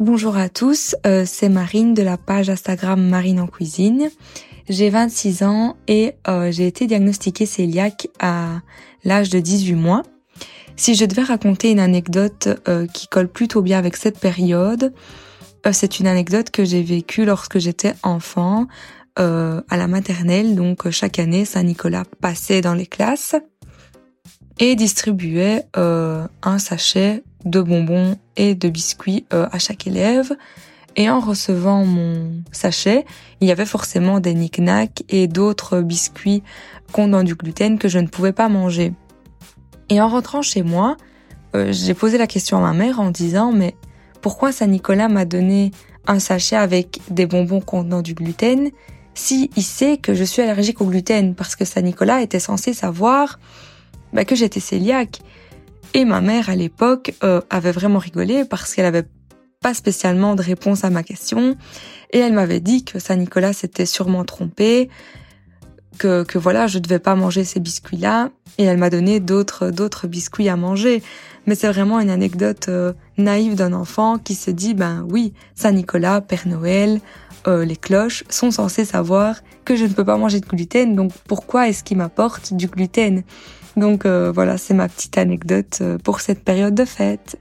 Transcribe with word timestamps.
Bonjour 0.00 0.36
à 0.36 0.48
tous, 0.48 0.96
euh, 1.06 1.22
c'est 1.24 1.48
Marine 1.48 1.94
de 1.94 2.02
la 2.02 2.16
page 2.16 2.50
Instagram 2.50 3.00
Marine 3.00 3.38
en 3.38 3.46
cuisine. 3.46 4.10
J'ai 4.68 4.90
26 4.90 5.44
ans 5.44 5.76
et 5.86 6.14
euh, 6.26 6.50
j'ai 6.50 6.66
été 6.66 6.88
diagnostiquée 6.88 7.46
cœliaque 7.46 8.08
à 8.18 8.60
l'âge 9.04 9.30
de 9.30 9.38
18 9.38 9.74
mois. 9.74 10.02
Si 10.74 10.96
je 10.96 11.04
devais 11.04 11.22
raconter 11.22 11.70
une 11.70 11.78
anecdote 11.78 12.48
euh, 12.66 12.88
qui 12.88 13.06
colle 13.06 13.28
plutôt 13.28 13.62
bien 13.62 13.78
avec 13.78 13.96
cette 13.96 14.18
période, 14.18 14.92
c'est 15.70 16.00
une 16.00 16.08
anecdote 16.08 16.50
que 16.50 16.64
j'ai 16.64 16.82
vécue 16.82 17.24
lorsque 17.24 17.60
j'étais 17.60 17.94
enfant 18.02 18.66
à 19.16 19.76
la 19.76 19.86
maternelle. 19.86 20.56
Donc 20.56 20.90
chaque 20.90 21.18
année, 21.18 21.46
Saint-Nicolas 21.46 22.02
passait 22.20 22.60
dans 22.60 22.74
les 22.74 22.86
classes 22.86 23.34
et 24.58 24.74
distribuait 24.74 25.64
un 25.74 26.58
sachet 26.58 27.22
de 27.44 27.60
bonbons 27.60 28.16
et 28.36 28.54
de 28.54 28.68
biscuits 28.68 29.26
euh, 29.32 29.46
à 29.52 29.58
chaque 29.58 29.86
élève. 29.86 30.32
Et 30.96 31.10
en 31.10 31.20
recevant 31.20 31.84
mon 31.84 32.42
sachet, 32.52 33.04
il 33.40 33.48
y 33.48 33.50
avait 33.50 33.66
forcément 33.66 34.20
des 34.20 34.34
knick 34.34 35.04
et 35.08 35.26
d'autres 35.26 35.80
biscuits 35.80 36.42
contenant 36.92 37.24
du 37.24 37.34
gluten 37.34 37.78
que 37.78 37.88
je 37.88 37.98
ne 37.98 38.06
pouvais 38.06 38.32
pas 38.32 38.48
manger. 38.48 38.92
Et 39.88 40.00
en 40.00 40.08
rentrant 40.08 40.42
chez 40.42 40.62
moi, 40.62 40.96
euh, 41.56 41.72
j'ai 41.72 41.94
posé 41.94 42.16
la 42.16 42.26
question 42.26 42.58
à 42.58 42.60
ma 42.60 42.72
mère 42.72 43.00
en 43.00 43.10
disant 43.10 43.52
mais 43.52 43.74
pourquoi 44.22 44.52
Saint-Nicolas 44.52 45.08
m'a 45.08 45.24
donné 45.24 45.72
un 46.06 46.18
sachet 46.18 46.56
avec 46.56 47.00
des 47.10 47.26
bonbons 47.26 47.60
contenant 47.60 48.02
du 48.02 48.14
gluten 48.14 48.70
si 49.14 49.50
il 49.56 49.62
sait 49.62 49.96
que 49.96 50.14
je 50.14 50.24
suis 50.24 50.42
allergique 50.42 50.80
au 50.80 50.86
gluten? 50.86 51.34
Parce 51.34 51.56
que 51.56 51.64
Saint-Nicolas 51.64 52.22
était 52.22 52.40
censé 52.40 52.72
savoir 52.72 53.38
bah, 54.12 54.24
que 54.24 54.34
j'étais 54.34 54.60
cœliaque 54.60 55.20
et 55.94 56.04
ma 56.04 56.20
mère, 56.20 56.50
à 56.50 56.56
l'époque, 56.56 57.14
euh, 57.22 57.40
avait 57.50 57.72
vraiment 57.72 58.00
rigolé 58.00 58.44
parce 58.44 58.74
qu'elle 58.74 58.84
avait 58.84 59.06
pas 59.62 59.74
spécialement 59.74 60.34
de 60.34 60.42
réponse 60.42 60.84
à 60.84 60.90
ma 60.90 61.04
question. 61.04 61.56
Et 62.12 62.18
elle 62.18 62.32
m'avait 62.32 62.60
dit 62.60 62.84
que 62.84 62.98
Saint-Nicolas 62.98 63.52
s'était 63.52 63.86
sûrement 63.86 64.24
trompé, 64.24 64.90
que, 65.98 66.24
que 66.24 66.36
voilà, 66.36 66.66
je 66.66 66.80
devais 66.80 66.98
pas 66.98 67.14
manger 67.14 67.44
ces 67.44 67.60
biscuits-là. 67.60 68.30
Et 68.58 68.64
elle 68.64 68.76
m'a 68.76 68.90
donné 68.90 69.20
d'autres, 69.20 69.70
d'autres 69.70 70.08
biscuits 70.08 70.48
à 70.48 70.56
manger. 70.56 71.00
Mais 71.46 71.54
c'est 71.54 71.68
vraiment 71.68 72.00
une 72.00 72.10
anecdote 72.10 72.66
euh, 72.68 72.92
naïve 73.16 73.54
d'un 73.54 73.72
enfant 73.72 74.18
qui 74.18 74.34
se 74.34 74.50
dit, 74.50 74.74
ben 74.74 75.06
oui, 75.08 75.32
Saint-Nicolas, 75.54 76.20
Père 76.20 76.48
Noël, 76.48 77.00
euh, 77.46 77.64
les 77.64 77.76
cloches 77.76 78.24
sont 78.28 78.50
censés 78.50 78.84
savoir 78.84 79.42
que 79.64 79.76
je 79.76 79.84
ne 79.84 79.92
peux 79.92 80.04
pas 80.04 80.16
manger 80.16 80.40
de 80.40 80.46
gluten, 80.46 80.94
donc 80.94 81.12
pourquoi 81.26 81.68
est-ce 81.68 81.84
qu'ils 81.84 81.96
m'apportent 81.96 82.54
du 82.54 82.66
gluten? 82.66 83.22
Donc 83.76 84.06
euh, 84.06 84.30
voilà, 84.32 84.58
c'est 84.58 84.74
ma 84.74 84.88
petite 84.88 85.18
anecdote 85.18 85.78
euh, 85.80 85.98
pour 85.98 86.20
cette 86.20 86.44
période 86.44 86.74
de 86.74 86.84
fête. 86.84 87.38